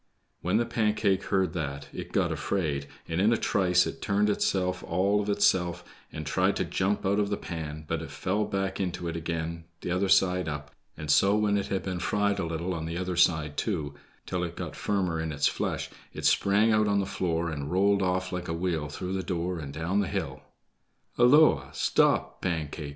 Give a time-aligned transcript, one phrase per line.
[0.41, 4.81] When the Pancake heard that it got afraid, and in a trice it turned itself
[4.83, 8.79] all of itself, and tried to jump out of the pan; but it fell back
[8.79, 12.73] into it again t'other side up, and so when it had been fried a little
[12.73, 13.93] on the other side, too,
[14.25, 18.01] till it got firmer in its flesh, it sprang out on the floor, and rolled
[18.01, 20.41] off like a wheel through the door and down the hill.
[21.17, 21.69] "Holloa!
[21.73, 22.89] Stop, Pancake!"